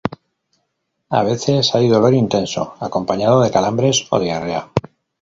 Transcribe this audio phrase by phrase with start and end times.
[1.11, 4.71] A veces hay dolor intenso, acompañado de calambres o diarrea.